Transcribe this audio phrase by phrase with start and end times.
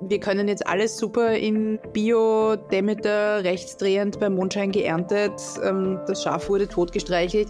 [0.00, 5.32] wir können jetzt alles super in Bio, Demeter, rechtsdrehend beim Mondschein geerntet,
[5.64, 7.48] ähm, das Schaf wurde totgestreichelt.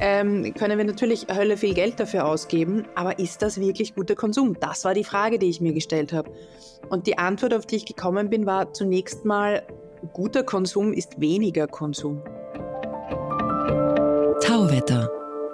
[0.00, 4.56] Ähm, können wir natürlich Hölle viel Geld dafür ausgeben, aber ist das wirklich guter Konsum?
[4.58, 6.30] Das war die Frage, die ich mir gestellt habe.
[6.88, 9.62] Und die Antwort, auf die ich gekommen bin, war zunächst mal,
[10.12, 12.22] guter Konsum ist weniger Konsum.
[14.40, 15.10] Tauwetter,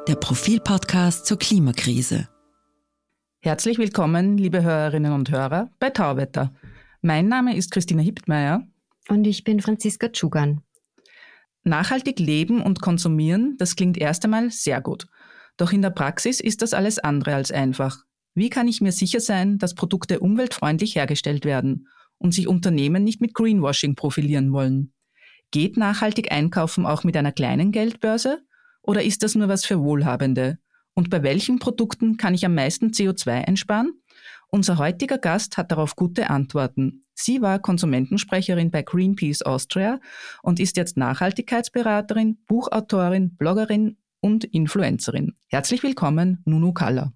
[0.07, 2.29] der Profilpodcast zur Klimakrise.
[3.41, 6.52] Herzlich willkommen, liebe Hörerinnen und Hörer, bei Tauwetter.
[7.02, 8.67] Mein Name ist Christina Hiptmeier.
[9.08, 10.63] Und ich bin Franziska Tschugan.
[11.63, 15.07] Nachhaltig leben und konsumieren, das klingt erst einmal sehr gut.
[15.57, 17.99] Doch in der Praxis ist das alles andere als einfach.
[18.35, 21.86] Wie kann ich mir sicher sein, dass Produkte umweltfreundlich hergestellt werden
[22.18, 24.93] und sich Unternehmen nicht mit Greenwashing profilieren wollen?
[25.52, 28.43] Geht nachhaltig einkaufen auch mit einer kleinen Geldbörse?
[28.82, 30.58] Oder ist das nur was für Wohlhabende?
[30.98, 34.02] Und bei welchen Produkten kann ich am meisten CO2 einsparen?
[34.48, 37.05] Unser heutiger Gast hat darauf gute Antworten.
[37.14, 40.00] Sie war Konsumentensprecherin bei Greenpeace Austria
[40.42, 45.36] und ist jetzt Nachhaltigkeitsberaterin, Buchautorin, Bloggerin und Influencerin.
[45.46, 47.12] Herzlich willkommen, Nunu Kalla.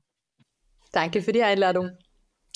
[0.92, 1.90] Danke für die Einladung.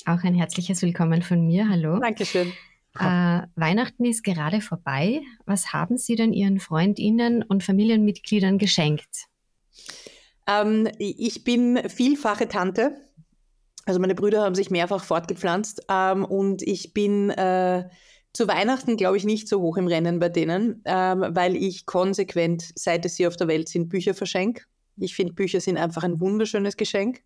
[0.05, 1.67] Auch ein herzliches Willkommen von mir.
[1.67, 1.99] Hallo.
[1.99, 2.53] Dankeschön.
[2.97, 5.19] Äh, Weihnachten ist gerade vorbei.
[5.45, 9.27] Was haben Sie denn Ihren Freundinnen und Familienmitgliedern geschenkt?
[10.47, 12.95] Ähm, ich bin vielfache Tante.
[13.85, 17.87] Also meine Brüder haben sich mehrfach fortgepflanzt ähm, und ich bin äh,
[18.33, 22.71] zu Weihnachten, glaube ich, nicht so hoch im Rennen bei denen, ähm, weil ich konsequent,
[22.75, 24.63] seit es sie auf der Welt sind, Bücher verschenke.
[24.97, 27.21] Ich finde, Bücher sind einfach ein wunderschönes Geschenk.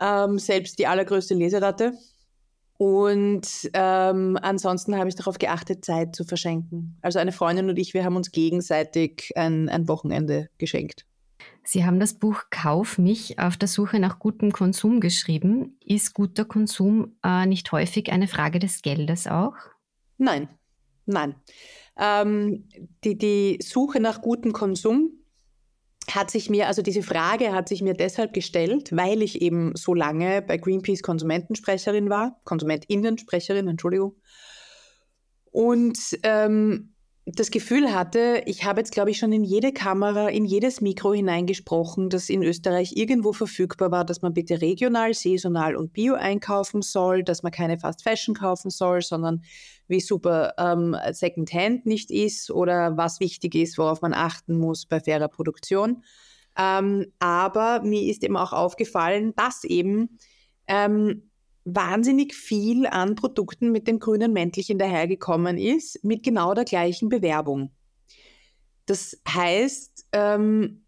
[0.00, 1.92] Ähm, selbst die allergrößte Leseratte.
[2.76, 6.98] Und ähm, ansonsten habe ich darauf geachtet, Zeit zu verschenken.
[7.00, 11.06] Also eine Freundin und ich, wir haben uns gegenseitig ein, ein Wochenende geschenkt.
[11.66, 15.78] Sie haben das Buch Kauf mich auf der Suche nach gutem Konsum geschrieben.
[15.84, 19.54] Ist guter Konsum äh, nicht häufig eine Frage des Geldes auch?
[20.18, 20.48] Nein,
[21.06, 21.34] nein.
[21.98, 22.68] Ähm,
[23.02, 25.10] die, die Suche nach gutem Konsum
[26.10, 29.94] hat sich mir, also diese Frage hat sich mir deshalb gestellt, weil ich eben so
[29.94, 34.16] lange bei Greenpeace Konsumentensprecherin war, Konsumentinnensprecherin, Entschuldigung.
[35.50, 36.93] Und ähm,
[37.26, 41.14] das Gefühl hatte, ich habe jetzt, glaube ich, schon in jede Kamera, in jedes Mikro
[41.14, 46.82] hineingesprochen, das in Österreich irgendwo verfügbar war, dass man bitte regional, saisonal und bio einkaufen
[46.82, 49.42] soll, dass man keine Fast Fashion kaufen soll, sondern
[49.88, 55.00] wie super ähm, Secondhand nicht ist oder was wichtig ist, worauf man achten muss bei
[55.00, 56.02] fairer Produktion.
[56.58, 60.18] Ähm, aber mir ist eben auch aufgefallen, dass eben
[60.66, 61.30] ähm,
[61.64, 67.70] wahnsinnig viel an Produkten mit dem grünen Mäntelchen dahergekommen ist, mit genau der gleichen Bewerbung.
[68.86, 70.84] Das heißt, ähm,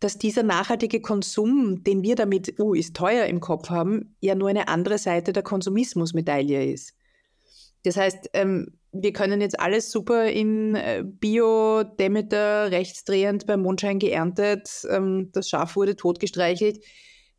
[0.00, 4.48] dass dieser nachhaltige Konsum, den wir damit, uh, ist teuer im Kopf haben, ja nur
[4.48, 6.94] eine andere Seite der Konsumismusmedaille ist.
[7.82, 13.98] Das heißt, ähm, wir können jetzt alles super in äh, Bio, Demeter, rechtsdrehend beim Mondschein
[13.98, 16.84] geerntet, ähm, das Schaf wurde totgestreichelt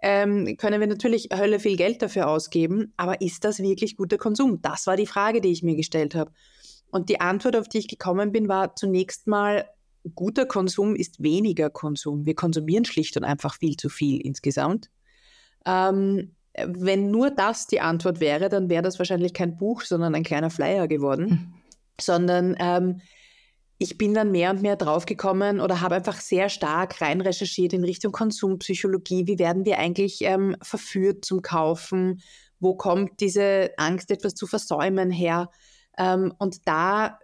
[0.02, 4.62] ähm, können wir natürlich Hölle viel Geld dafür ausgeben, aber ist das wirklich guter Konsum?
[4.62, 6.32] Das war die Frage, die ich mir gestellt habe.
[6.92, 9.66] Und die Antwort, auf die ich gekommen bin, war zunächst mal,
[10.16, 12.26] guter Konsum ist weniger Konsum.
[12.26, 14.90] Wir konsumieren schlicht und einfach viel zu viel insgesamt.
[15.66, 20.24] Ähm, wenn nur das die Antwort wäre, dann wäre das wahrscheinlich kein Buch, sondern ein
[20.24, 21.54] kleiner Flyer geworden, hm.
[22.00, 23.02] sondern ähm,
[23.82, 27.86] ich bin dann mehr und mehr draufgekommen oder habe einfach sehr stark rein recherchiert in
[27.86, 29.26] Richtung Konsumpsychologie.
[29.26, 32.22] Wie werden wir eigentlich ähm, verführt zum Kaufen?
[32.60, 35.50] Wo kommt diese Angst, etwas zu versäumen her?
[35.98, 37.20] Ähm, und da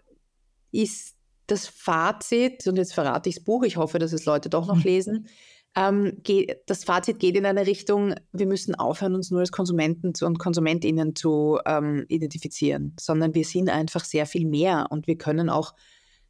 [0.72, 1.16] ist
[1.48, 4.78] das Fazit, und jetzt verrate ich das Buch, ich hoffe, dass es Leute doch noch
[4.78, 4.84] mhm.
[4.84, 5.28] lesen.
[5.76, 10.14] Ähm, geht, das Fazit geht in eine Richtung, wir müssen aufhören, uns nur als Konsumenten
[10.24, 15.50] und KonsumentInnen zu ähm, identifizieren, sondern wir sind einfach sehr viel mehr und wir können
[15.50, 15.74] auch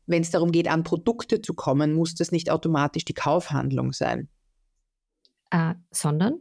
[0.08, 4.30] wenn es darum geht, an Produkte zu kommen, muss das nicht automatisch die Kaufhandlung sein.
[5.52, 6.40] Äh, sondern?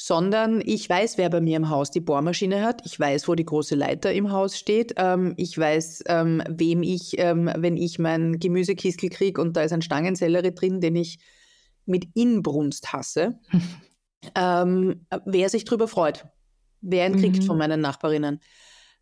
[0.00, 2.82] Sondern ich weiß, wer bei mir im Haus die Bohrmaschine hat.
[2.86, 4.94] Ich weiß, wo die große Leiter im Haus steht.
[4.96, 9.72] Ähm, ich weiß, ähm, wem ich, ähm, wenn ich mein Gemüsekistel kriege und da ist
[9.72, 11.18] ein Stangensellerie drin, den ich
[11.84, 13.38] mit Inbrunst hasse,
[14.34, 16.26] ähm, wer sich darüber freut.
[16.80, 17.46] Wer ihn kriegt mhm.
[17.46, 18.40] von meinen Nachbarinnen.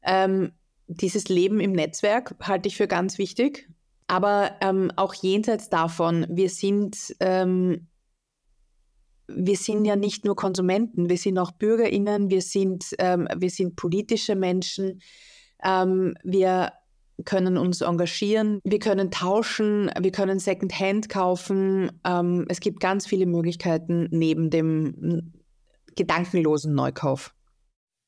[0.03, 0.53] Ähm,
[0.91, 3.69] dieses Leben im Netzwerk halte ich für ganz wichtig.
[4.09, 7.87] Aber ähm, auch jenseits davon, wir sind, ähm,
[9.29, 13.77] wir sind ja nicht nur Konsumenten, wir sind auch BürgerInnen, wir sind, ähm, wir sind
[13.77, 15.01] politische Menschen,
[15.63, 16.73] ähm, wir
[17.25, 21.93] können uns engagieren, wir können tauschen, wir können Secondhand kaufen.
[22.05, 25.35] Ähm, es gibt ganz viele Möglichkeiten neben dem
[25.95, 27.33] gedankenlosen Neukauf.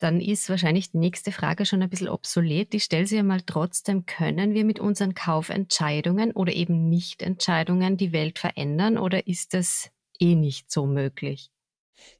[0.02, 2.74] Dann ist wahrscheinlich die nächste Frage schon ein bisschen obsolet.
[2.74, 8.12] Ich stelle sie ja mal trotzdem, können wir mit unseren Kaufentscheidungen oder eben Nichtentscheidungen die
[8.12, 11.50] Welt verändern oder ist das eh nicht so möglich?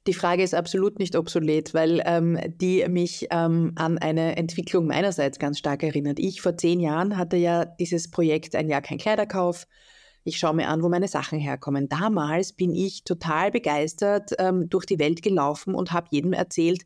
[0.07, 5.39] Die Frage ist absolut nicht obsolet, weil ähm, die mich ähm, an eine Entwicklung meinerseits
[5.39, 6.19] ganz stark erinnert.
[6.19, 9.67] Ich vor zehn Jahren hatte ja dieses Projekt Ein Jahr kein Kleiderkauf.
[10.23, 11.89] Ich schaue mir an, wo meine Sachen herkommen.
[11.89, 16.83] Damals bin ich total begeistert ähm, durch die Welt gelaufen und habe jedem erzählt,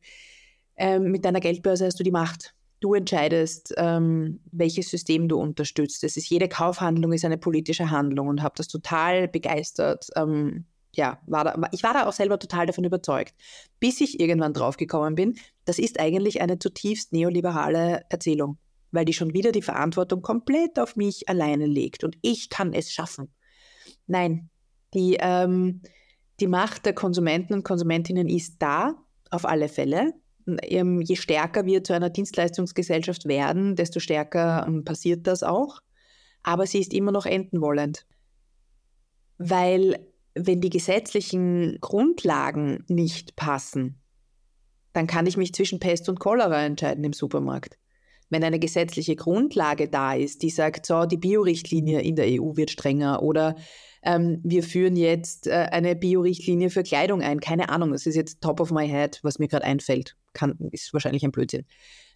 [0.78, 2.54] ähm, mit deiner Geldbörse hast du die Macht.
[2.80, 6.04] Du entscheidest, ähm, welches System du unterstützt.
[6.04, 10.08] Es ist jede Kaufhandlung ist eine politische Handlung und habe das total begeistert.
[10.16, 13.34] Ähm, ja, war da, ich war da auch selber total davon überzeugt,
[13.80, 18.58] bis ich irgendwann draufgekommen bin, das ist eigentlich eine zutiefst neoliberale Erzählung,
[18.92, 22.92] weil die schon wieder die Verantwortung komplett auf mich alleine legt und ich kann es
[22.92, 23.30] schaffen.
[24.08, 24.50] Nein,
[24.94, 25.82] die, ähm,
[26.40, 28.96] die Macht der Konsumenten und Konsumentinnen ist da,
[29.30, 30.14] auf alle Fälle
[30.48, 35.80] je stärker wir zu einer Dienstleistungsgesellschaft werden, desto stärker ähm, passiert das auch.
[36.44, 38.06] Aber sie ist immer noch endenwollend.
[39.38, 44.02] Weil wenn die gesetzlichen Grundlagen nicht passen,
[44.94, 47.78] dann kann ich mich zwischen Pest und Cholera entscheiden im Supermarkt.
[48.30, 52.72] Wenn eine gesetzliche Grundlage da ist, die sagt, so, die Biorichtlinie in der EU wird
[52.72, 53.56] strenger oder
[54.04, 57.40] ähm, wir führen jetzt äh, eine Biorichtlinie für Kleidung ein.
[57.40, 60.16] Keine Ahnung, das ist jetzt top of my head, was mir gerade einfällt.
[60.38, 61.66] Kann, ist wahrscheinlich ein Blödsinn.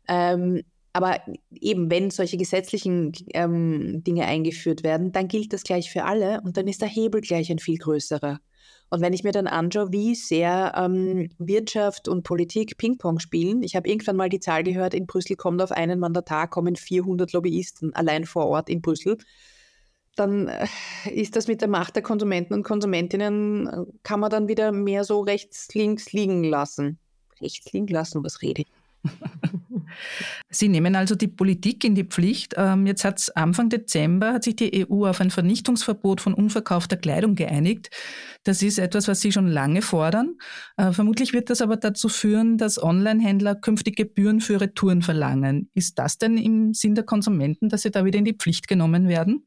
[0.07, 0.61] Ähm,
[0.93, 1.21] aber
[1.51, 6.57] eben, wenn solche gesetzlichen ähm, Dinge eingeführt werden, dann gilt das gleich für alle und
[6.57, 8.39] dann ist der Hebel gleich ein viel größerer.
[8.89, 13.77] Und wenn ich mir dann anschaue, wie sehr ähm, Wirtschaft und Politik Ping-Pong spielen, ich
[13.77, 17.95] habe irgendwann mal die Zahl gehört, in Brüssel kommt auf einen Mandatar, kommen 400 Lobbyisten
[17.95, 19.17] allein vor Ort in Brüssel
[20.15, 20.67] dann äh,
[21.09, 25.03] ist das mit der Macht der Konsumenten und Konsumentinnen, äh, kann man dann wieder mehr
[25.03, 26.99] so rechts, links liegen lassen.
[27.41, 28.67] Rechts liegen lassen, was rede ich?
[30.49, 32.53] Sie nehmen also die Politik in die Pflicht.
[32.57, 36.97] Ähm, jetzt hat es Anfang Dezember hat sich die EU auf ein Vernichtungsverbot von unverkaufter
[36.97, 37.89] Kleidung geeinigt.
[38.43, 40.37] Das ist etwas, was Sie schon lange fordern.
[40.77, 45.69] Äh, vermutlich wird das aber dazu führen, dass Online-Händler künftig Gebühren für Retouren verlangen.
[45.73, 49.07] Ist das denn im Sinn der Konsumenten, dass sie da wieder in die Pflicht genommen
[49.07, 49.45] werden?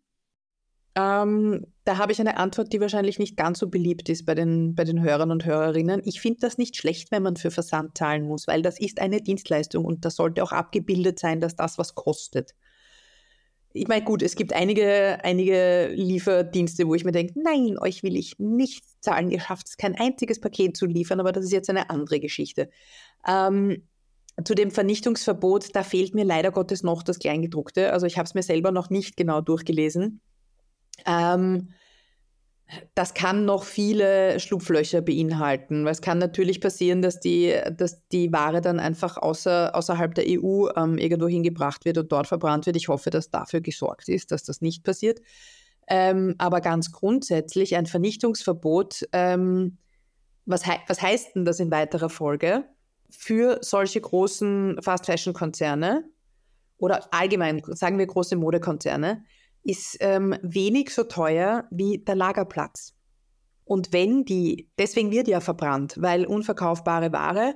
[0.96, 4.74] Ähm, da habe ich eine Antwort, die wahrscheinlich nicht ganz so beliebt ist bei den,
[4.74, 6.02] bei den Hörern und Hörerinnen.
[6.04, 9.20] Ich finde das nicht schlecht, wenn man für Versand zahlen muss, weil das ist eine
[9.20, 12.54] Dienstleistung und da sollte auch abgebildet sein, dass das was kostet.
[13.72, 18.16] Ich meine, gut, es gibt einige, einige Lieferdienste, wo ich mir denke, nein, euch will
[18.16, 21.68] ich nicht zahlen, ihr schafft es kein einziges Paket zu liefern, aber das ist jetzt
[21.68, 22.70] eine andere Geschichte.
[23.26, 23.82] Ähm,
[24.44, 27.92] zu dem Vernichtungsverbot, da fehlt mir leider Gottes noch das Kleingedruckte.
[27.92, 30.20] Also ich habe es mir selber noch nicht genau durchgelesen.
[31.06, 31.70] Ähm,
[32.94, 35.86] das kann noch viele Schlupflöcher beinhalten.
[35.86, 40.68] Es kann natürlich passieren, dass die, dass die Ware dann einfach außer, außerhalb der EU
[40.76, 42.76] ähm, irgendwo hingebracht wird und dort verbrannt wird.
[42.76, 45.20] Ich hoffe, dass dafür gesorgt ist, dass das nicht passiert.
[45.86, 49.76] Ähm, aber ganz grundsätzlich ein Vernichtungsverbot, ähm,
[50.46, 52.64] was, he was heißt denn das in weiterer Folge?
[53.10, 56.04] Für solche großen Fast-Fashion-Konzerne
[56.78, 59.24] oder allgemein, sagen wir große Modekonzerne,
[59.64, 62.94] ist ähm, wenig so teuer wie der Lagerplatz.
[63.64, 67.54] Und wenn die, deswegen wird ja verbrannt, weil unverkaufbare Ware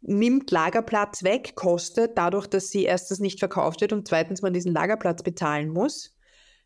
[0.00, 4.72] nimmt Lagerplatz weg, kostet dadurch, dass sie erstens nicht verkauft wird und zweitens man diesen
[4.72, 6.16] Lagerplatz bezahlen muss.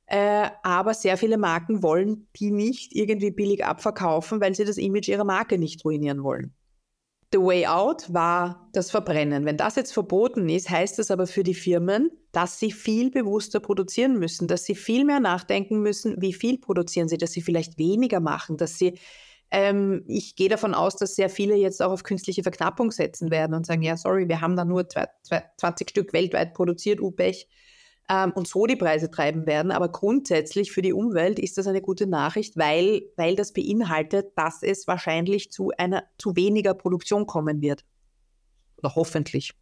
[0.07, 5.09] Äh, aber sehr viele Marken wollen die nicht irgendwie billig abverkaufen, weil sie das Image
[5.09, 6.55] ihrer Marke nicht ruinieren wollen.
[7.33, 9.45] The Way Out war das Verbrennen.
[9.45, 13.61] Wenn das jetzt verboten ist, heißt das aber für die Firmen, dass sie viel bewusster
[13.61, 17.79] produzieren müssen, dass sie viel mehr nachdenken müssen, wie viel produzieren sie, dass sie vielleicht
[17.79, 18.99] weniger machen, dass sie,
[19.51, 23.55] ähm, ich gehe davon aus, dass sehr viele jetzt auch auf künstliche Verknappung setzen werden
[23.55, 27.49] und sagen, ja, sorry, wir haben da nur 20 Stück weltweit produziert, Upech
[28.11, 29.71] ähm, und so die Preise treiben werden.
[29.73, 34.63] Aber grundsätzlich für die Umwelt ist das eine gute Nachricht, weil, weil das beinhaltet, dass
[34.63, 37.85] es wahrscheinlich zu einer zu weniger Produktion kommen wird.
[38.79, 39.55] Oder hoffentlich.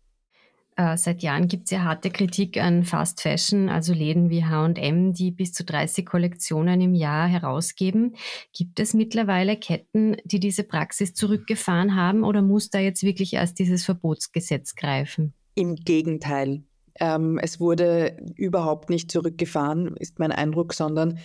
[0.78, 5.12] Äh, seit Jahren gibt es ja harte Kritik an Fast Fashion, also Läden wie HM,
[5.12, 8.14] die bis zu 30 Kollektionen im Jahr herausgeben.
[8.56, 13.58] Gibt es mittlerweile Ketten, die diese Praxis zurückgefahren haben oder muss da jetzt wirklich erst
[13.58, 15.34] dieses Verbotsgesetz greifen?
[15.56, 16.62] Im Gegenteil.
[17.00, 21.18] Ähm, es wurde überhaupt nicht zurückgefahren, ist mein Eindruck, sondern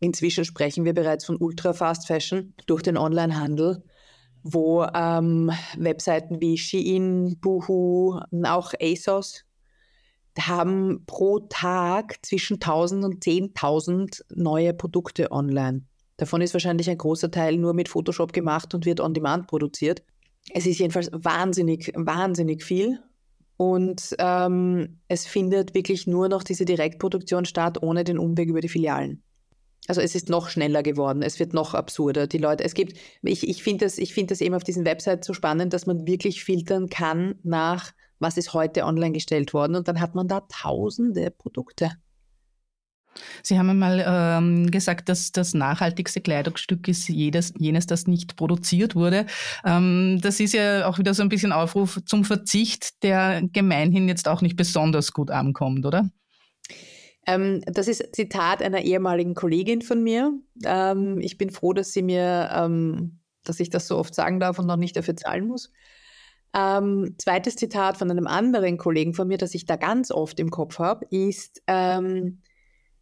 [0.00, 3.84] inzwischen sprechen wir bereits von Ultra Fast Fashion durch den Onlinehandel,
[4.42, 9.44] wo ähm, Webseiten wie Shein, Boohoo, auch ASOS
[10.38, 15.82] haben pro Tag zwischen 1000 und 10.000 neue Produkte online.
[16.16, 20.02] Davon ist wahrscheinlich ein großer Teil nur mit Photoshop gemacht und wird on demand produziert.
[20.52, 23.00] es ist jedenfalls wahnsinnig, wahnsinnig viel.
[23.56, 28.68] Und ähm, es findet wirklich nur noch diese Direktproduktion statt, ohne den Umweg über die
[28.68, 29.22] Filialen.
[29.88, 32.26] Also es ist noch schneller geworden, es wird noch absurder.
[32.26, 35.32] Die Leute, es gibt, ich, ich finde das, find das eben auf diesen Websites so
[35.32, 40.00] spannend, dass man wirklich filtern kann nach, was ist heute online gestellt worden und dann
[40.00, 41.92] hat man da tausende Produkte.
[43.42, 48.94] Sie haben einmal ähm, gesagt, dass das nachhaltigste Kleidungsstück ist jedes, jenes, das nicht produziert
[48.94, 49.26] wurde.
[49.64, 54.28] Ähm, das ist ja auch wieder so ein bisschen Aufruf zum Verzicht, der gemeinhin jetzt
[54.28, 56.10] auch nicht besonders gut ankommt, oder?
[57.28, 60.32] Ähm, das ist Zitat einer ehemaligen Kollegin von mir.
[60.64, 64.58] Ähm, ich bin froh, dass sie mir, ähm, dass ich das so oft sagen darf
[64.58, 65.70] und noch nicht dafür zahlen muss.
[66.56, 70.50] Ähm, zweites Zitat von einem anderen Kollegen von mir, das ich da ganz oft im
[70.50, 72.40] Kopf habe, ist, ähm,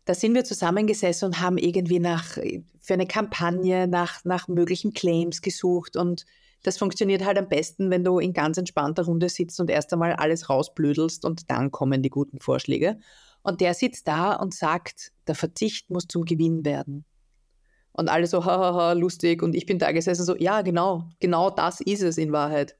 [0.06, 2.36] da sind wir zusammengesessen und haben irgendwie nach,
[2.80, 6.26] für eine Kampagne nach, nach möglichen Claims gesucht und
[6.64, 10.14] das funktioniert halt am besten, wenn du in ganz entspannter Runde sitzt und erst einmal
[10.14, 12.98] alles rausblödelst und dann kommen die guten Vorschläge.
[13.46, 17.04] Und der sitzt da und sagt, der Verzicht muss zum Gewinn werden.
[17.92, 19.40] Und alle so, hahaha, lustig.
[19.40, 22.76] Und ich bin da gesessen so, ja, genau, genau das ist es in Wahrheit.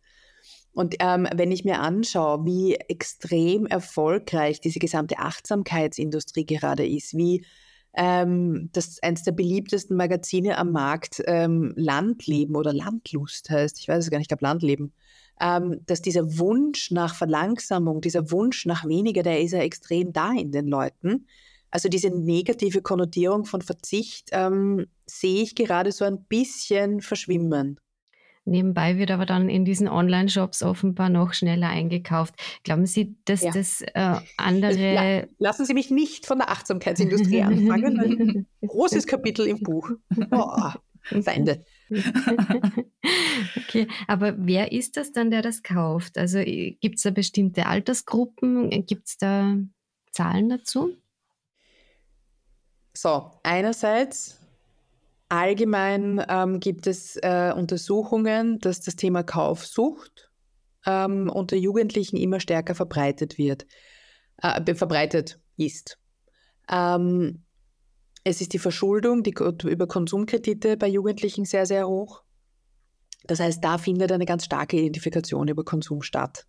[0.73, 7.47] Und ähm, wenn ich mir anschaue, wie extrem erfolgreich diese gesamte Achtsamkeitsindustrie gerade ist, wie
[7.95, 14.03] ähm, das eines der beliebtesten Magazine am Markt ähm, Landleben oder Landlust heißt, ich weiß
[14.03, 14.93] es gar nicht, ich glaube Landleben,
[15.41, 20.33] ähm, dass dieser Wunsch nach Verlangsamung, dieser Wunsch nach weniger, der ist ja extrem da
[20.33, 21.27] in den Leuten.
[21.71, 27.79] Also diese negative Konnotierung von Verzicht ähm, sehe ich gerade so ein bisschen verschwimmen.
[28.49, 32.35] Nebenbei wird aber dann in diesen Online-Shops offenbar noch schneller eingekauft.
[32.63, 33.51] Glauben Sie, dass ja.
[33.51, 35.29] das äh, andere.
[35.39, 37.99] Lassen Sie mich nicht von der Achtsamkeitsindustrie anfangen.
[37.99, 39.91] Ein großes Kapitel im Buch.
[40.31, 40.71] Oh,
[41.23, 41.65] Feinde.
[43.57, 46.19] okay, aber wer ist das dann, der das kauft?
[46.19, 48.71] Also äh, gibt es da bestimmte Altersgruppen?
[48.87, 49.57] Gibt es da
[50.11, 50.97] Zahlen dazu?
[52.95, 54.41] So, einerseits
[55.29, 60.31] allgemein ähm, gibt es äh, Untersuchungen, dass das Thema Kaufsucht
[60.87, 63.67] ähm, unter Jugendlichen immer stärker verbreitet wird,
[64.43, 65.99] äh, verbreitet ist.
[66.71, 67.46] Ähm,
[68.27, 69.35] es ist die Verschuldung die,
[69.67, 72.25] über Konsumkredite bei Jugendlichen sehr, sehr hoch.
[73.25, 76.45] Das heißt, da findet eine ganz starke Identifikation über Konsum statt.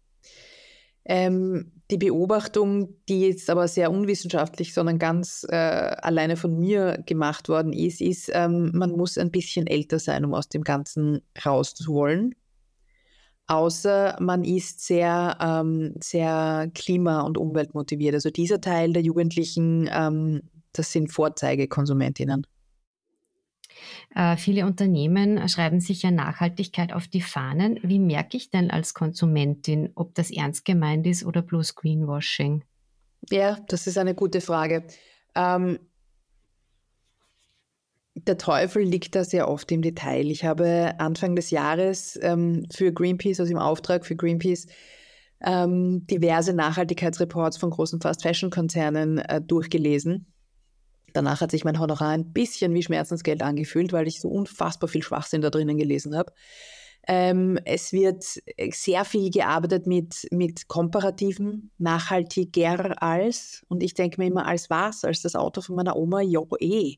[1.05, 7.47] Ähm, die Beobachtung, die jetzt aber sehr unwissenschaftlich, sondern ganz äh, alleine von mir gemacht
[7.47, 12.33] worden ist, ist, ähm, man muss ein bisschen älter sein, um aus dem Ganzen rauszuholen.
[13.45, 18.15] Außer man ist sehr, ähm, sehr klima- und umweltmotiviert.
[18.15, 20.41] Also dieser Teil der Jugendlichen ähm,
[20.73, 22.45] das sind Vorzeigekonsumentinnen.
[24.15, 27.79] Äh, viele Unternehmen schreiben sich ja Nachhaltigkeit auf die Fahnen.
[27.83, 32.63] Wie merke ich denn als Konsumentin, ob das ernst gemeint ist oder bloß Greenwashing?
[33.29, 34.85] Ja, das ist eine gute Frage.
[35.35, 35.79] Ähm,
[38.15, 40.25] der Teufel liegt da sehr oft im Detail.
[40.31, 44.67] Ich habe Anfang des Jahres ähm, für Greenpeace, also im Auftrag für Greenpeace,
[45.41, 50.25] ähm, diverse Nachhaltigkeitsreports von großen Fast-Fashion-Konzernen äh, durchgelesen
[51.13, 55.03] Danach hat sich mein Honorar ein bisschen wie Schmerzensgeld angefühlt, weil ich so unfassbar viel
[55.03, 56.33] Schwachsinn da drinnen gelesen habe.
[57.07, 58.23] Ähm, es wird
[58.71, 63.65] sehr viel gearbeitet mit, mit komparativen, nachhaltiger als.
[63.69, 65.05] Und ich denke mir immer, als was?
[65.05, 66.21] Als das Auto von meiner Oma?
[66.21, 66.97] Ja, eh.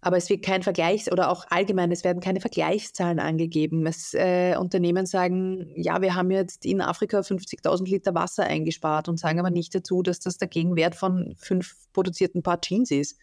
[0.00, 3.84] Aber es wird kein Vergleichs- oder auch allgemein, es werden keine Vergleichszahlen angegeben.
[3.86, 9.18] Es, äh, Unternehmen sagen, ja, wir haben jetzt in Afrika 50.000 Liter Wasser eingespart und
[9.18, 13.18] sagen aber nicht dazu, dass das der Gegenwert von fünf produzierten Paar Jeans ist.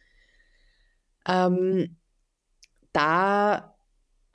[1.28, 1.96] Ähm,
[2.92, 3.76] da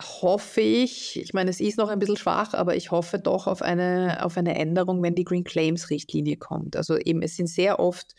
[0.00, 3.62] hoffe ich, ich meine, es ist noch ein bisschen schwach, aber ich hoffe doch auf
[3.62, 6.76] eine, auf eine Änderung, wenn die Green Claims Richtlinie kommt.
[6.76, 8.14] Also eben, es sind sehr oft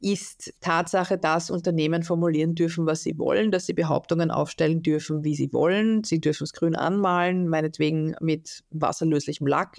[0.00, 5.34] ist Tatsache, dass Unternehmen formulieren dürfen, was sie wollen, dass sie Behauptungen aufstellen dürfen, wie
[5.34, 6.04] sie wollen.
[6.04, 9.76] Sie dürfen es grün anmalen, meinetwegen mit wasserlöslichem Lack,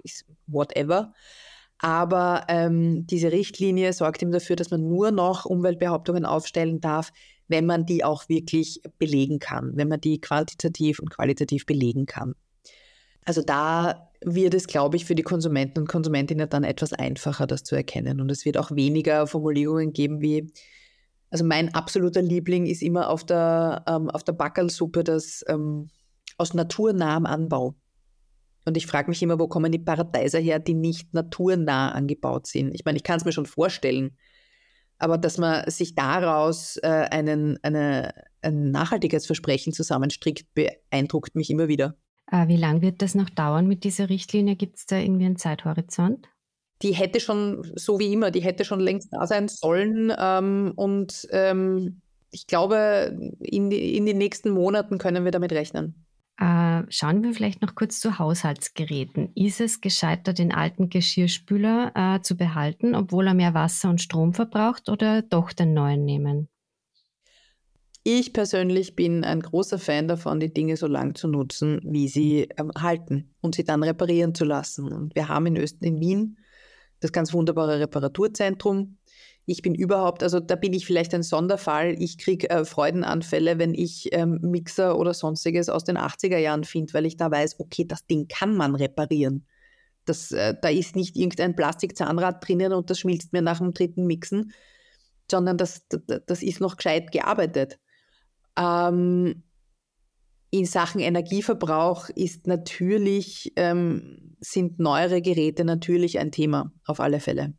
[0.47, 1.13] whatever.
[1.79, 7.11] Aber ähm, diese Richtlinie sorgt eben dafür, dass man nur noch Umweltbehauptungen aufstellen darf,
[7.47, 12.35] wenn man die auch wirklich belegen kann, wenn man die quantitativ und qualitativ belegen kann.
[13.23, 17.63] Also da wird es, glaube ich, für die Konsumenten und Konsumentinnen dann etwas einfacher, das
[17.63, 18.19] zu erkennen.
[18.19, 20.51] Und es wird auch weniger Formulierungen geben wie,
[21.29, 25.89] also mein absoluter Liebling ist immer auf der, ähm, der Backerlsuppe das ähm,
[26.38, 27.75] aus naturnahem Anbau.
[28.65, 32.73] Und ich frage mich immer, wo kommen die Paradeiser her, die nicht naturnah angebaut sind?
[32.73, 34.17] Ich meine, ich kann es mir schon vorstellen,
[34.97, 41.95] aber dass man sich daraus äh, einen, eine, ein Nachhaltigkeitsversprechen zusammenstrickt, beeindruckt mich immer wieder.
[42.31, 44.55] Äh, wie lange wird das noch dauern mit dieser Richtlinie?
[44.55, 46.27] Gibt es da irgendwie einen Zeithorizont?
[46.81, 50.13] Die hätte schon, so wie immer, die hätte schon längst da sein sollen.
[50.17, 56.05] Ähm, und ähm, ich glaube, in, die, in den nächsten Monaten können wir damit rechnen.
[56.39, 59.33] Äh, schauen wir vielleicht noch kurz zu Haushaltsgeräten.
[59.36, 64.33] Ist es gescheiter, den alten Geschirrspüler äh, zu behalten, obwohl er mehr Wasser und Strom
[64.33, 66.48] verbraucht, oder doch den neuen nehmen?
[68.03, 72.50] Ich persönlich bin ein großer Fan davon, die Dinge so lang zu nutzen, wie sie
[72.58, 74.91] ähm, halten und sie dann reparieren zu lassen.
[74.91, 76.38] Und wir haben in, Öst in Wien
[77.01, 78.98] das ganz wunderbare Reparaturzentrum.
[79.46, 81.96] Ich bin überhaupt, also da bin ich vielleicht ein Sonderfall.
[82.00, 86.94] Ich kriege äh, Freudenanfälle, wenn ich ähm, Mixer oder sonstiges aus den 80er Jahren finde,
[86.94, 89.46] weil ich da weiß, okay, das Ding kann man reparieren.
[90.06, 94.06] Das, äh, da ist nicht irgendein Plastikzahnrad drinnen und das schmilzt mir nach dem dritten
[94.06, 94.53] Mixen,
[95.29, 97.79] sondern das, das, das ist noch gescheit gearbeitet.
[98.60, 99.44] Ähm,
[100.51, 107.54] in Sachen Energieverbrauch ist natürlich, ähm, sind neuere Geräte natürlich ein Thema, auf alle Fälle.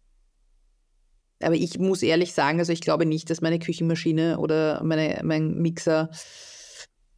[1.43, 5.55] Aber ich muss ehrlich sagen, also ich glaube nicht, dass meine Küchenmaschine oder meine, mein
[5.55, 6.11] Mixer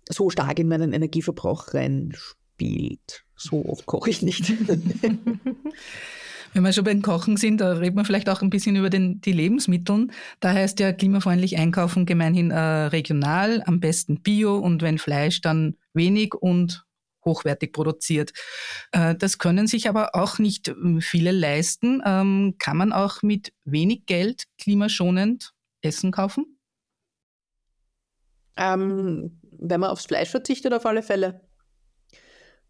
[0.09, 3.25] so stark in meinen Energieverbrauch reinspielt.
[3.35, 4.53] So oft koche ich nicht.
[6.55, 9.21] Wenn wir schon beim Kochen sind, da reden wir vielleicht auch ein bisschen über den,
[9.23, 10.09] die Lebensmittel.
[10.41, 15.77] Da heißt ja klimafreundlich einkaufen gemeinhin äh, regional, am besten bio und wenn Fleisch, dann
[15.95, 16.85] wenig und
[17.25, 18.33] hochwertig produziert.
[18.93, 22.03] Äh, das können sich aber auch nicht ähm, viele leisten.
[22.05, 26.59] Ähm, kann man auch mit wenig Geld klimaschonend Essen kaufen?
[28.57, 31.41] Ähm, wenn man aufs Fleisch verzichtet, auf alle Fälle.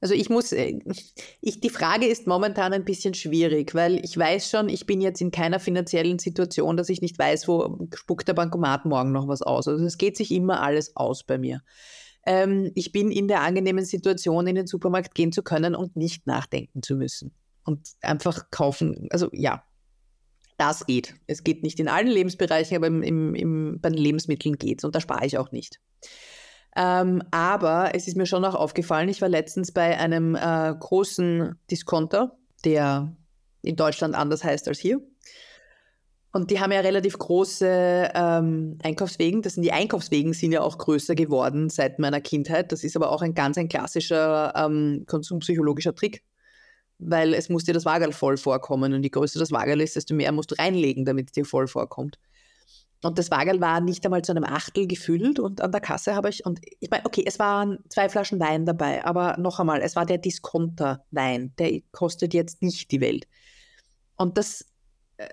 [0.02, 0.80] Also ich muss, äh,
[1.40, 5.20] ich, die Frage ist momentan ein bisschen schwierig, weil ich weiß schon, ich bin jetzt
[5.20, 9.42] in keiner finanziellen Situation, dass ich nicht weiß, wo spuckt der Bankomat morgen noch was
[9.42, 9.68] aus.
[9.68, 11.62] Also es geht sich immer alles aus bei mir.
[12.26, 16.26] Ähm, ich bin in der angenehmen Situation, in den Supermarkt gehen zu können und nicht
[16.26, 17.32] nachdenken zu müssen.
[17.64, 19.62] Und einfach kaufen, also ja,
[20.58, 21.14] das geht.
[21.28, 24.84] Es geht nicht in allen Lebensbereichen, aber im, im, im, bei den Lebensmitteln geht es
[24.84, 25.80] und da spare ich auch nicht.
[26.74, 31.54] Ähm, aber es ist mir schon auch aufgefallen, ich war letztens bei einem äh, großen
[31.70, 33.14] Discounter, der
[33.62, 35.00] in Deutschland anders heißt als hier.
[36.34, 39.42] Und die haben ja relativ große ähm, Einkaufswegen.
[39.42, 42.72] Das sind die Einkaufswegen sind ja auch größer geworden seit meiner Kindheit.
[42.72, 46.22] Das ist aber auch ein ganz ein klassischer ähm, konsumpsychologischer Trick,
[46.98, 50.14] weil es muss dir das Wagerl voll vorkommen und je größer das Wagerl ist, desto
[50.14, 52.18] mehr musst du reinlegen, damit es dir voll vorkommt.
[53.02, 56.28] Und das Wagerl war nicht einmal zu einem Achtel gefüllt und an der Kasse habe
[56.28, 59.96] ich, und ich meine, okay, es waren zwei Flaschen Wein dabei, aber noch einmal, es
[59.96, 63.26] war der Diskonter-Wein, der kostet jetzt nicht die Welt.
[64.16, 64.66] Und das,
[65.16, 65.26] äh,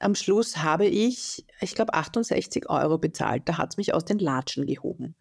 [0.00, 3.48] am Schluss habe ich, ich glaube, 68 Euro bezahlt.
[3.48, 5.14] Da hat es mich aus den Latschen gehoben.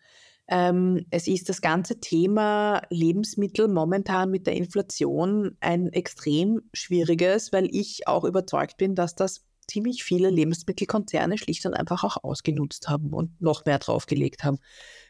[0.50, 7.70] Ähm, es ist das ganze Thema Lebensmittel momentan mit der Inflation ein extrem schwieriges, weil
[7.72, 13.14] ich auch überzeugt bin, dass das ziemlich viele Lebensmittelkonzerne schlicht und einfach auch ausgenutzt haben
[13.14, 14.60] und noch mehr draufgelegt haben.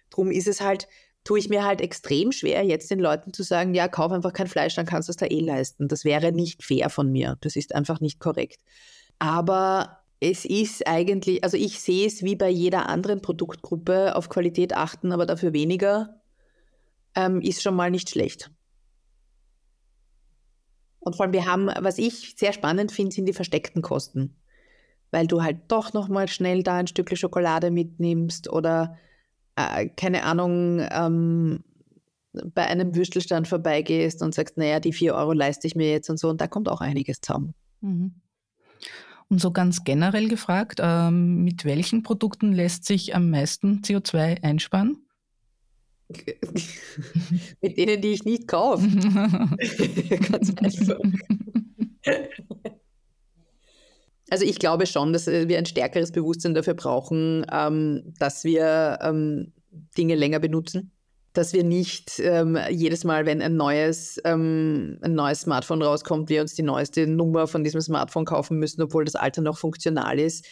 [0.10, 0.88] Drum ist es halt,
[1.24, 4.48] tue ich mir halt extrem schwer, jetzt den Leuten zu sagen, ja, kauf einfach kein
[4.48, 5.88] Fleisch, dann kannst du es da eh leisten.
[5.88, 7.38] Das wäre nicht fair von mir.
[7.42, 8.62] Das ist einfach nicht korrekt.
[9.20, 14.76] Aber es ist eigentlich, also ich sehe es wie bei jeder anderen Produktgruppe, auf Qualität
[14.76, 16.22] achten, aber dafür weniger,
[17.16, 18.52] ähm, ist schon mal nicht schlecht.
[21.00, 24.38] Und vor allem, wir haben, was ich sehr spannend finde, sind die versteckten Kosten
[25.14, 28.98] weil du halt doch nochmal schnell da ein Stückchen Schokolade mitnimmst oder
[29.56, 31.64] äh, keine Ahnung, ähm,
[32.56, 36.18] bei einem Würstelstand vorbeigehst und sagst, naja, die vier Euro leiste ich mir jetzt und
[36.18, 36.30] so.
[36.30, 37.54] Und da kommt auch einiges zusammen.
[37.82, 38.16] Mhm.
[39.30, 44.98] Und so ganz generell gefragt, ähm, mit welchen Produkten lässt sich am meisten CO2 einsparen?
[47.62, 48.88] mit denen, die ich nicht kaufe.
[50.32, 50.98] ganz einfach.
[54.30, 59.54] Also ich glaube schon, dass wir ein stärkeres Bewusstsein dafür brauchen, ähm, dass wir ähm,
[59.98, 60.92] Dinge länger benutzen.
[61.34, 66.42] Dass wir nicht ähm, jedes Mal, wenn ein neues, ähm, ein neues Smartphone rauskommt, wir
[66.42, 70.46] uns die neueste Nummer von diesem Smartphone kaufen müssen, obwohl das alte noch funktional ist.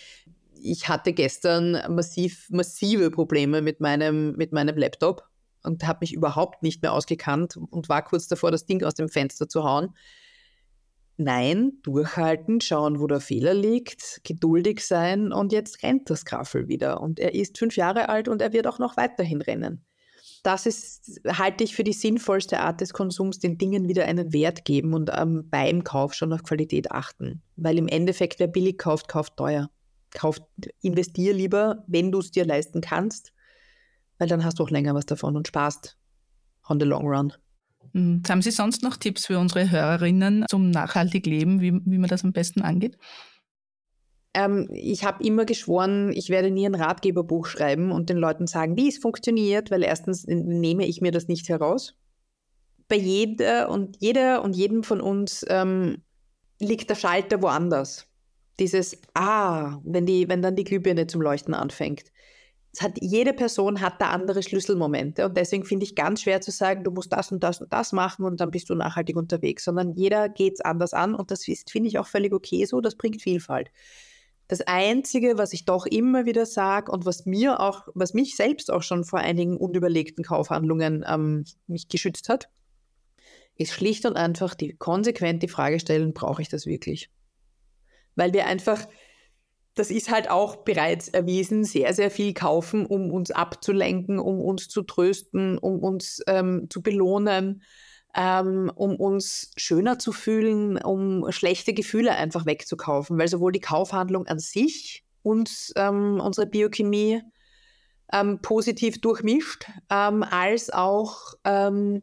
[0.60, 5.23] Ich hatte gestern massiv, massive Probleme mit meinem, mit meinem Laptop
[5.63, 9.07] und habe mich überhaupt nicht mehr ausgekannt und war kurz davor, das Ding aus dem
[9.07, 9.93] Fenster zu hauen
[11.23, 16.99] Nein, durchhalten, schauen, wo der Fehler liegt, geduldig sein und jetzt rennt das Graffel wieder.
[16.99, 19.86] Und er ist fünf Jahre alt und er wird auch noch weiterhin rennen.
[20.41, 24.65] Das ist, halte ich für die sinnvollste Art des Konsums, den Dingen wieder einen Wert
[24.65, 27.43] geben und ähm, beim Kauf schon auf Qualität achten.
[27.55, 29.69] Weil im Endeffekt, wer billig kauft, kauft teuer.
[30.10, 30.41] Kauft,
[30.81, 33.31] investier lieber, wenn du es dir leisten kannst,
[34.17, 35.97] weil dann hast du auch länger was davon und sparst
[36.67, 37.34] on the long run.
[37.93, 38.23] Mhm.
[38.27, 42.23] Haben Sie sonst noch Tipps für unsere Hörerinnen zum nachhaltig Leben, wie, wie man das
[42.23, 42.97] am besten angeht?
[44.33, 48.77] Ähm, ich habe immer geschworen, ich werde nie ein Ratgeberbuch schreiben und den Leuten sagen,
[48.77, 51.95] wie es funktioniert, weil erstens nehme ich mir das nicht heraus.
[52.87, 56.03] Bei jeder und jeder und jedem von uns ähm,
[56.59, 58.07] liegt der Schalter woanders.
[58.59, 62.11] Dieses Ah, wenn, die, wenn dann die Glühbirne zum Leuchten anfängt.
[62.79, 66.86] Hat, jede Person hat da andere Schlüsselmomente und deswegen finde ich ganz schwer zu sagen,
[66.86, 69.91] du musst das und das und das machen und dann bist du nachhaltig unterwegs, sondern
[69.93, 73.21] jeder geht es anders an und das finde ich, auch völlig okay so, das bringt
[73.21, 73.71] Vielfalt.
[74.47, 78.69] Das Einzige, was ich doch immer wieder sage und was mir auch, was mich selbst
[78.69, 82.49] auch schon vor einigen unüberlegten Kaufhandlungen ähm, mich geschützt hat,
[83.55, 87.10] ist schlicht und einfach die konsequent die Frage stellen, brauche ich das wirklich?
[88.15, 88.88] Weil wir einfach,
[89.75, 94.67] das ist halt auch bereits erwiesen, sehr, sehr viel kaufen, um uns abzulenken, um uns
[94.67, 97.63] zu trösten, um uns ähm, zu belohnen
[98.15, 104.27] ähm, um uns schöner zu fühlen, um schlechte Gefühle einfach wegzukaufen, weil sowohl die Kaufhandlung
[104.27, 107.21] an sich uns ähm, unsere Biochemie
[108.12, 112.01] ähm, positiv durchmischt, ähm, als auch ähm,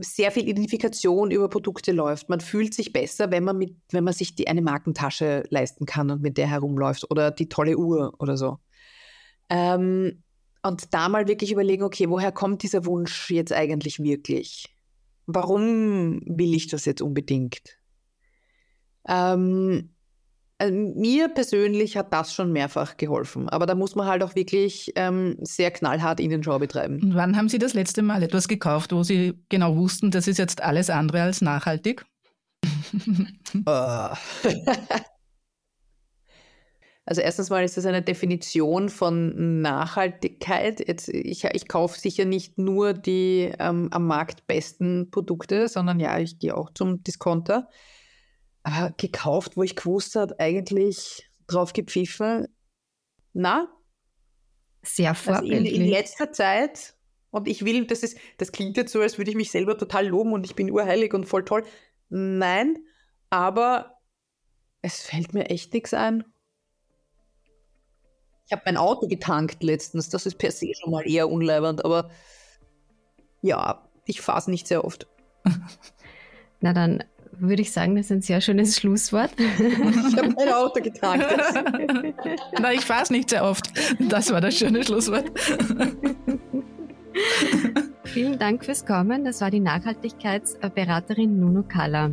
[0.00, 2.28] sehr viel Identifikation über Produkte läuft.
[2.28, 6.10] Man fühlt sich besser, wenn man, mit, wenn man sich die, eine Markentasche leisten kann
[6.10, 8.58] und mit der herumläuft oder die tolle Uhr oder so.
[9.48, 10.22] Ähm,
[10.62, 14.74] und da mal wirklich überlegen, okay, woher kommt dieser Wunsch jetzt eigentlich wirklich?
[15.26, 17.78] Warum will ich das jetzt unbedingt?
[19.08, 19.95] Ähm,
[20.62, 25.36] mir persönlich hat das schon mehrfach geholfen, aber da muss man halt auch wirklich ähm,
[25.40, 27.00] sehr knallhart in den Show betreiben.
[27.02, 30.38] Und wann haben Sie das letzte Mal etwas gekauft, wo Sie genau wussten, das ist
[30.38, 32.04] jetzt alles andere als nachhaltig?
[33.64, 34.16] Ah.
[37.08, 40.86] Also erstens mal ist das eine Definition von Nachhaltigkeit.
[40.86, 46.18] Jetzt, ich, ich kaufe sicher nicht nur die ähm, am Markt besten Produkte, sondern ja,
[46.18, 47.68] ich gehe auch zum Discounter.
[48.66, 52.48] Aber gekauft, wo ich gewusst habe, eigentlich drauf gepfiffen.
[53.32, 53.68] Na?
[54.82, 55.72] Sehr vorbildlich.
[55.72, 56.96] Also in, in letzter Zeit,
[57.30, 60.08] und ich will, das ist, das klingt jetzt so, als würde ich mich selber total
[60.08, 61.62] loben und ich bin urheilig und voll toll.
[62.08, 62.76] Nein,
[63.30, 64.00] aber
[64.82, 66.24] es fällt mir echt nichts ein.
[68.46, 70.08] Ich habe mein Auto getankt letztens.
[70.08, 72.10] Das ist per se schon mal eher unleibernd, aber
[73.42, 75.06] ja, ich fahre es nicht sehr oft.
[76.60, 77.04] Na dann
[77.38, 79.30] würde ich sagen, das ist ein sehr schönes Schlusswort.
[79.38, 81.26] ich habe mein Auto getankt.
[82.60, 83.70] Na, ich fahre es nicht sehr oft.
[83.98, 85.30] Das war das schöne Schlusswort.
[88.04, 89.24] Vielen Dank fürs Kommen.
[89.24, 92.12] Das war die Nachhaltigkeitsberaterin Nuno Kalla.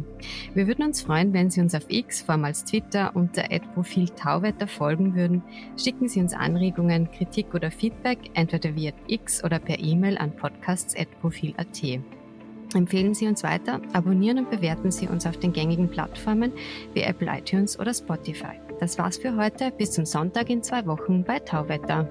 [0.53, 5.15] Wir würden uns freuen, wenn Sie uns auf X, vormals Twitter, unter Profil Tauwetter folgen
[5.15, 5.43] würden.
[5.81, 12.01] Schicken Sie uns Anregungen, Kritik oder Feedback, entweder via X oder per E-Mail an podcasts.profil.at.
[12.75, 16.51] Empfehlen Sie uns weiter, abonnieren und bewerten Sie uns auf den gängigen Plattformen
[16.93, 18.59] wie Apple iTunes oder Spotify.
[18.79, 19.71] Das war's für heute.
[19.71, 22.09] Bis zum Sonntag in zwei Wochen bei Tauwetter.